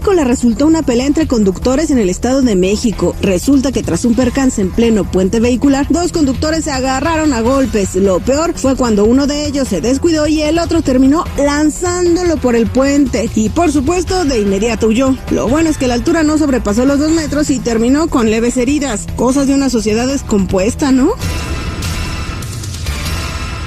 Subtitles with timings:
[0.00, 3.14] Cavernícola resultó una pelea entre conductores en el Estado de México.
[3.20, 7.96] Resulta que tras un percance en pleno puente vehicular, dos conductores se agarraron a golpes.
[7.96, 12.56] Lo peor fue cuando uno de ellos se descuidó y el otro terminó lanzándolo por
[12.56, 13.28] el puente.
[13.34, 15.14] Y por supuesto, de inmediato huyó.
[15.30, 18.56] Lo bueno es que la altura no sobrepasó los dos metros y terminó con leves
[18.56, 19.06] heridas.
[19.16, 21.12] Cosas de una sociedad descompuesta, ¿no?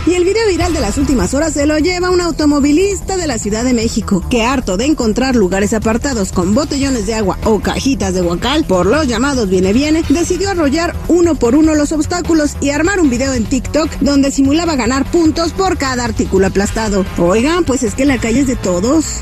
[0.06, 3.38] Y el video viral de las últimas horas se lo lleva un automovilista de la
[3.38, 8.14] Ciudad de México, que harto de encontrar lugares apartados con botellones de agua o cajitas
[8.14, 12.72] de guacal, por los llamados viene viene, decidió arrollar uno por uno los obstáculos y
[12.72, 17.06] armar un video en TikTok donde simulaba ganar puntos por cada artículo aplastado.
[17.18, 19.22] Oigan, pues es que la calle es de todos.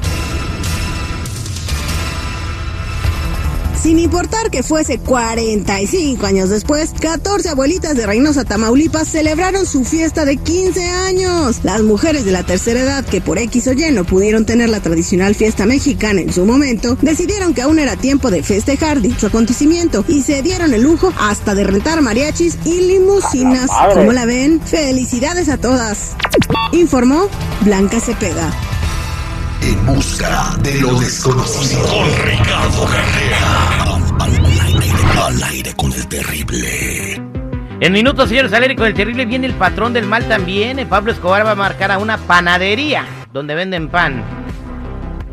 [3.82, 10.24] Sin importar que fuese 45 años después, 14 abuelitas de Reynosa, Tamaulipas celebraron su fiesta
[10.24, 11.62] de 15 años.
[11.64, 14.82] Las mujeres de la tercera edad que por X o Y no pudieron tener la
[14.82, 20.06] tradicional fiesta mexicana en su momento, decidieron que aún era tiempo de festejar dicho acontecimiento
[20.08, 23.72] y se dieron el lujo hasta de rentar mariachis y limusinas.
[23.96, 24.62] ¿Cómo la ven?
[24.62, 26.16] Felicidades a todas.
[26.72, 27.30] Informó
[27.62, 28.54] Blanca Cepeda.
[29.62, 31.84] En busca de lo desconocido.
[31.88, 33.98] Con Ricardo Carrera.
[35.26, 37.22] Al aire, con el terrible.
[37.80, 40.80] En minutos, señores, al aire con el terrible viene el patrón del mal también.
[40.80, 44.24] Eh, Pablo Escobar va a marcar a una panadería donde venden pan.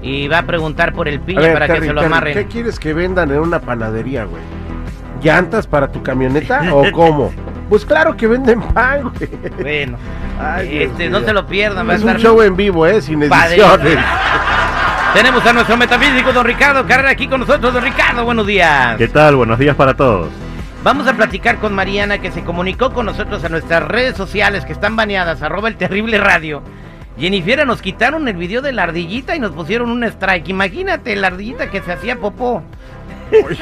[0.03, 2.35] Y va a preguntar por el piña para que se lo amarren.
[2.35, 4.42] ¿Qué quieres que vendan en una panadería, güey?
[5.23, 7.33] ¿Llantas para tu camioneta o cómo?
[7.68, 9.30] Pues claro que venden pan, güey.
[9.61, 9.98] Bueno,
[10.40, 11.89] Ay, este, no se lo pierdan.
[11.89, 13.02] Va a Es un show en vivo, ¿eh?
[13.02, 13.98] Sin ediciones.
[15.14, 17.73] Tenemos a nuestro metafísico, don Ricardo Carrera, aquí con nosotros.
[17.73, 18.96] Don Ricardo, buenos días.
[18.96, 19.36] ¿Qué tal?
[19.36, 20.28] Buenos días para todos.
[20.84, 24.73] Vamos a platicar con Mariana, que se comunicó con nosotros a nuestras redes sociales que
[24.73, 26.62] están baneadas, arroba el terrible radio.
[27.18, 30.48] Jennifer, nos quitaron el video de la ardillita y nos pusieron un strike.
[30.51, 32.62] Imagínate la ardillita que se hacía popó.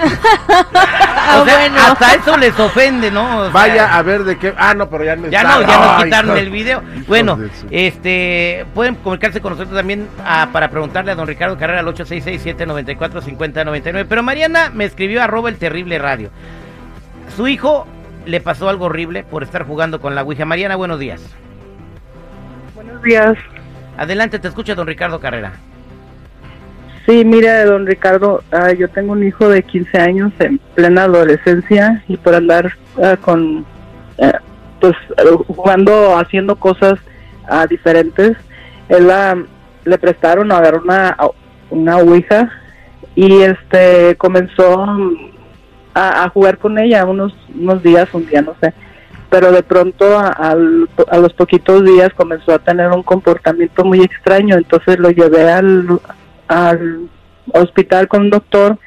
[1.28, 1.77] Ah, O sea, bueno.
[1.81, 3.38] Hasta eso les ofende, ¿no?
[3.38, 4.54] O sea, Vaya a ver de qué.
[4.56, 5.54] Ah, no, pero ya no Ya está.
[5.54, 6.82] no, ya nos quitaron el video.
[7.09, 7.37] Bueno,
[7.71, 14.06] este, pueden comunicarse con nosotros también ah, para preguntarle a don Ricardo Carrera al 866-794-5099.
[14.09, 16.31] Pero Mariana me escribió arroba el terrible radio.
[17.37, 17.88] Su hijo
[18.25, 20.44] le pasó algo horrible por estar jugando con la Ouija.
[20.44, 21.21] Mariana, buenos días.
[22.75, 23.37] Buenos días.
[23.98, 25.54] Adelante, te escucha don Ricardo Carrera.
[27.06, 32.03] Sí, mira, don Ricardo, ah, yo tengo un hijo de 15 años en plena adolescencia
[32.09, 33.65] y por andar ah, con,
[34.21, 34.41] ah,
[34.81, 36.99] pues, eh, jugando, haciendo cosas
[37.49, 38.37] ah, diferentes,
[38.89, 39.09] él
[39.84, 41.16] le prestaron a ver una,
[41.71, 42.50] una ouija
[43.15, 44.84] y este comenzó
[45.95, 48.75] a, a jugar con ella unos, unos días, un día, no sé.
[49.31, 54.56] Pero de pronto a, a los poquitos días comenzó a tener un comportamiento muy extraño,
[54.56, 56.00] entonces lo llevé al,
[56.49, 57.09] al
[57.53, 58.79] hospital con un doctor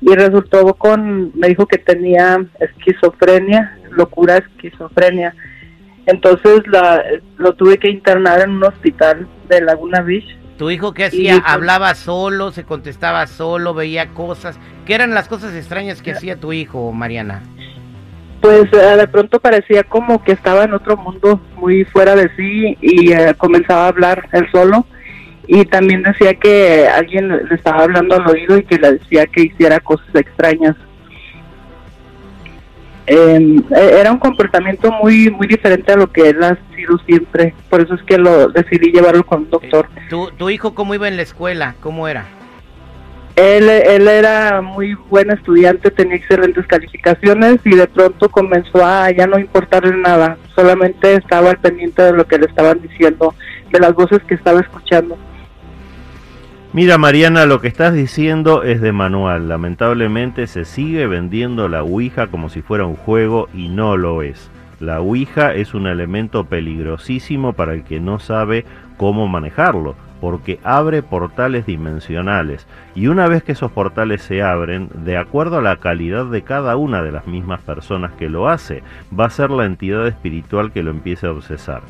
[0.00, 5.34] y resultó con, me dijo que tenía esquizofrenia, locura esquizofrenia.
[6.06, 7.02] Entonces la,
[7.36, 10.38] lo tuve que internar en un hospital de Laguna Beach.
[10.56, 11.36] ¿Tu hijo qué hacía?
[11.36, 12.50] Y, pues- ¿Hablaba solo?
[12.52, 13.74] ¿Se contestaba solo?
[13.74, 14.58] ¿Veía cosas?
[14.86, 17.42] ¿Qué eran las cosas extrañas que hacía tu hijo, Mariana?
[18.40, 22.78] Pues eh, de pronto parecía como que estaba en otro mundo muy fuera de sí
[22.80, 24.86] y eh, comenzaba a hablar él solo
[25.48, 29.44] y también decía que alguien le estaba hablando al oído y que le decía que
[29.44, 30.76] hiciera cosas extrañas.
[33.06, 37.80] Eh, era un comportamiento muy muy diferente a lo que él ha sido siempre, por
[37.80, 39.88] eso es que lo decidí llevarlo con un doctor.
[40.10, 41.74] ¿Tu, tu hijo cómo iba en la escuela?
[41.80, 42.26] ¿Cómo era?
[43.34, 49.26] Él, él era muy buen estudiante, tenía excelentes calificaciones y de pronto comenzó a ya
[49.26, 53.34] no importarle nada, solamente estaba al pendiente de lo que le estaban diciendo,
[53.70, 55.16] de las voces que estaba escuchando.
[56.74, 59.48] Mira Mariana, lo que estás diciendo es de manual.
[59.48, 64.50] Lamentablemente se sigue vendiendo la Ouija como si fuera un juego y no lo es.
[64.78, 68.66] La Ouija es un elemento peligrosísimo para el que no sabe
[68.98, 75.16] cómo manejarlo, porque abre portales dimensionales y una vez que esos portales se abren, de
[75.16, 78.82] acuerdo a la calidad de cada una de las mismas personas que lo hace,
[79.18, 81.80] va a ser la entidad espiritual que lo empiece a obsesar.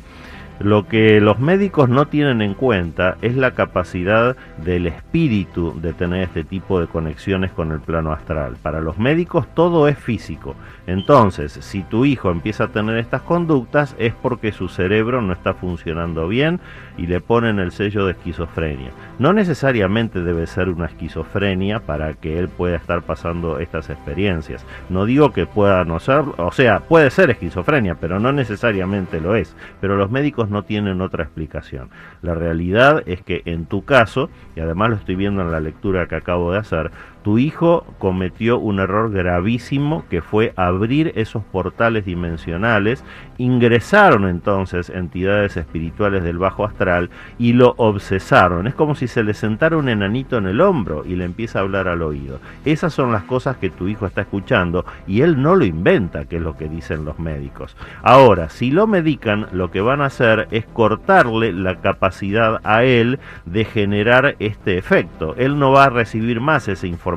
[0.59, 6.23] Lo que los médicos no tienen en cuenta es la capacidad del espíritu de tener
[6.23, 8.57] este tipo de conexiones con el plano astral.
[8.61, 10.55] Para los médicos todo es físico.
[10.85, 15.53] Entonces, si tu hijo empieza a tener estas conductas es porque su cerebro no está
[15.53, 16.59] funcionando bien
[16.97, 18.91] y le ponen el sello de esquizofrenia.
[19.17, 24.65] No necesariamente debe ser una esquizofrenia para que él pueda estar pasando estas experiencias.
[24.89, 29.35] No digo que pueda no ser, o sea, puede ser esquizofrenia, pero no necesariamente lo
[29.35, 29.55] es.
[29.79, 31.89] Pero los médicos no tienen otra explicación.
[32.21, 36.07] La realidad es que en tu caso, y además lo estoy viendo en la lectura
[36.07, 36.91] que acabo de hacer,
[37.23, 43.03] tu hijo cometió un error gravísimo que fue abrir esos portales dimensionales,
[43.37, 48.67] ingresaron entonces entidades espirituales del bajo astral y lo obsesaron.
[48.67, 51.63] Es como si se le sentara un enanito en el hombro y le empieza a
[51.63, 52.39] hablar al oído.
[52.63, 56.37] Esas son las cosas que tu hijo está escuchando y él no lo inventa, que
[56.37, 57.75] es lo que dicen los médicos.
[58.01, 63.19] Ahora, si lo medican, lo que van a hacer es cortarle la capacidad a él
[63.45, 65.35] de generar este efecto.
[65.37, 67.08] Él no va a recibir más esa información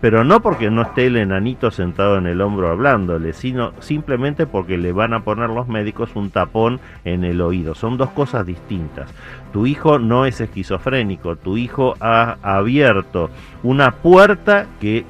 [0.00, 4.78] pero no porque no esté el enanito sentado en el hombro hablándole, sino simplemente porque
[4.78, 7.74] le van a poner los médicos un tapón en el oído.
[7.74, 9.12] Son dos cosas distintas.
[9.52, 13.30] Tu hijo no es esquizofrénico, tu hijo ha abierto
[13.62, 15.04] una puerta que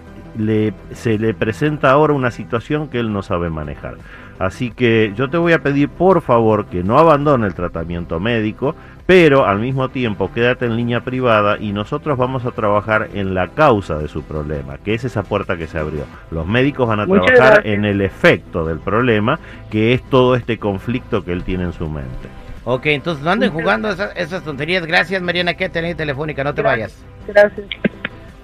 [0.92, 3.96] se le presenta ahora una situación que él no sabe manejar.
[4.38, 8.75] Así que yo te voy a pedir por favor que no abandone el tratamiento médico,
[9.06, 13.49] pero al mismo tiempo quédate en línea privada y nosotros vamos a trabajar en la
[13.49, 16.05] causa de su problema, que es esa puerta que se abrió.
[16.31, 19.38] Los médicos van a trabajar en el efecto del problema,
[19.71, 22.29] que es todo este conflicto que él tiene en su mente.
[22.65, 24.85] Ok, entonces no anden jugando esas, tonterías.
[24.87, 27.05] Gracias, Mariana, que tenés telefónica, no te vayas.
[27.29, 27.67] Gracias.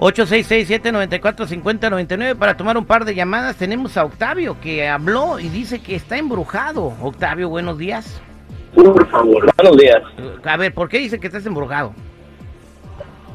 [0.03, 3.55] 866-794-5099 para tomar un par de llamadas.
[3.57, 6.93] Tenemos a Octavio que habló y dice que está embrujado.
[7.01, 8.21] Octavio, buenos días.
[8.75, 9.49] Por favor.
[9.57, 10.03] Buenos días.
[10.43, 11.95] A ver, ¿por qué dice que estás embrujado?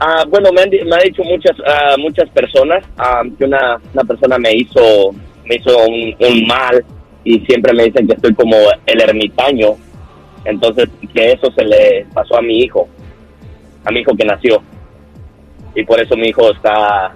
[0.01, 4.03] Ah, bueno, me han, me ha dicho muchas ah, muchas personas ah, que una, una
[4.03, 5.13] persona me hizo
[5.45, 6.83] me hizo un, un mal
[7.23, 9.77] y siempre me dicen que estoy como el ermitaño.
[10.43, 12.89] Entonces, que eso se le pasó a mi hijo,
[13.85, 14.61] a mi hijo que nació.
[15.75, 17.13] Y por eso mi hijo está,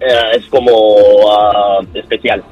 [0.00, 0.96] eh, es como
[1.94, 2.42] especial.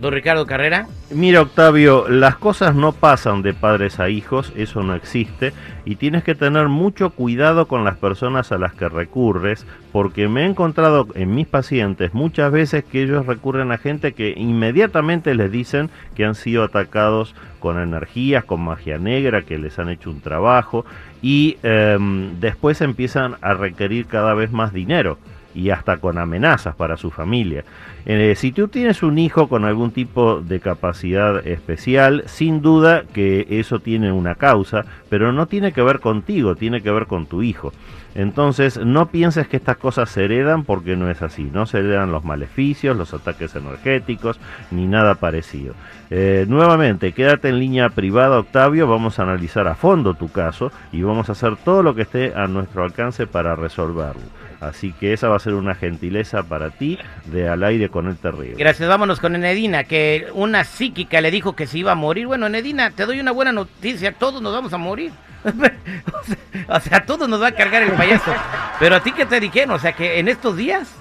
[0.00, 0.86] Don Ricardo Carrera.
[1.10, 5.52] Mira Octavio, las cosas no pasan de padres a hijos, eso no existe,
[5.84, 10.42] y tienes que tener mucho cuidado con las personas a las que recurres, porque me
[10.42, 15.50] he encontrado en mis pacientes muchas veces que ellos recurren a gente que inmediatamente les
[15.50, 20.20] dicen que han sido atacados con energías, con magia negra, que les han hecho un
[20.20, 20.84] trabajo,
[21.22, 25.18] y em, después empiezan a requerir cada vez más dinero
[25.54, 27.64] y hasta con amenazas para su familia.
[28.06, 33.46] Eh, si tú tienes un hijo con algún tipo de capacidad especial, sin duda que
[33.50, 37.42] eso tiene una causa, pero no tiene que ver contigo, tiene que ver con tu
[37.42, 37.72] hijo.
[38.14, 41.50] Entonces, no pienses que estas cosas se heredan porque no es así.
[41.52, 44.40] No se heredan los maleficios, los ataques energéticos,
[44.70, 45.74] ni nada parecido.
[46.10, 48.88] Eh, nuevamente, quédate en línea privada, Octavio.
[48.88, 52.34] Vamos a analizar a fondo tu caso y vamos a hacer todo lo que esté
[52.34, 54.22] a nuestro alcance para resolverlo.
[54.60, 58.16] Así que esa va a ser una gentileza para ti de al aire con el
[58.16, 58.56] terrible.
[58.56, 62.26] Gracias, vámonos con Enedina, que una psíquica le dijo que se iba a morir.
[62.26, 65.12] Bueno, Enedina, te doy una buena noticia, todos nos vamos a morir.
[66.68, 68.32] o sea, todos nos va a cargar el payaso.
[68.78, 70.94] Pero a ti qué te dijeron, o sea, que en estos días...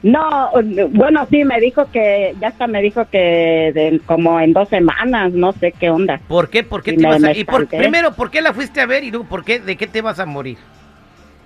[0.00, 0.50] No,
[0.90, 5.50] bueno, sí, me dijo que, ya hasta me dijo que como en dos semanas, no
[5.52, 6.20] sé qué onda.
[6.28, 6.62] ¿Por qué?
[6.62, 7.32] ¿Por qué te vas a...
[7.32, 9.88] Y por, primero, ¿por qué la fuiste a ver y luego, ¿por qué, de qué
[9.88, 10.56] te vas a morir?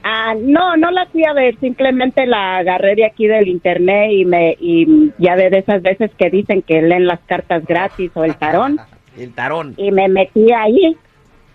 [0.05, 4.25] Ah, no, no la fui a ver, simplemente la agarré de aquí del internet y
[4.25, 8.35] me y ya de esas veces que dicen que leen las cartas gratis o el
[8.37, 8.79] tarón.
[9.17, 9.75] el tarón.
[9.77, 10.97] Y me metí ahí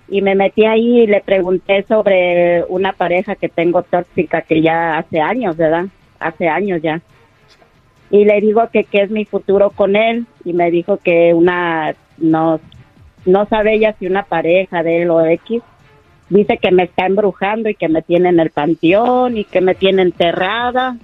[0.08, 4.98] y me metí ahí y le pregunté sobre una pareja que tengo tóxica que ya
[4.98, 5.88] hace años, ¿verdad?
[6.20, 7.02] Hace años ya.
[8.10, 11.96] Y le digo que qué es mi futuro con él y me dijo que una
[12.18, 12.62] no
[13.26, 15.62] no sabe ella si una pareja de él o X
[16.30, 19.76] dice que me está embrujando y que me tiene en el panteón y que me
[19.76, 20.98] tiene enterrada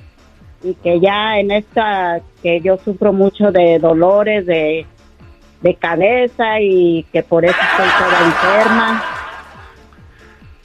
[0.63, 4.85] y que ya en esta, que yo sufro mucho de dolores de,
[5.61, 9.22] de cabeza y que por eso estoy toda enferma.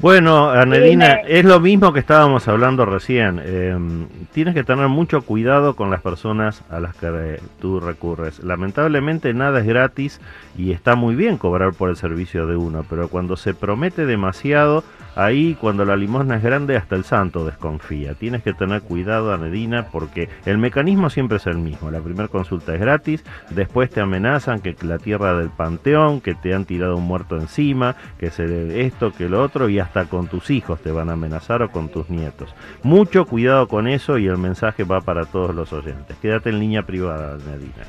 [0.00, 3.40] Bueno, Anelina, es lo mismo que estábamos hablando recién.
[3.44, 8.38] Em, tienes que tener mucho cuidado con las personas a las que tú recurres.
[8.44, 10.20] Lamentablemente nada es gratis
[10.56, 14.84] y está muy bien cobrar por el servicio de uno, pero cuando se promete demasiado,
[15.18, 18.14] Ahí cuando la limosna es grande hasta el santo desconfía.
[18.14, 21.90] Tienes que tener cuidado, Anedina, porque el mecanismo siempre es el mismo.
[21.90, 26.54] La primera consulta es gratis, después te amenazan que la tierra del panteón, que te
[26.54, 30.50] han tirado un muerto encima, que se esto, que lo otro, y hasta con tus
[30.50, 32.54] hijos te van a amenazar o con tus nietos.
[32.82, 36.16] Mucho cuidado con eso y el mensaje va para todos los oyentes.
[36.18, 37.84] Quédate en línea privada, Anedina.